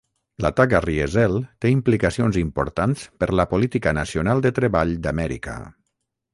[0.43, 5.59] L"atac a Riesel té implicacions importants per la política nacional de treball d"Amèrica.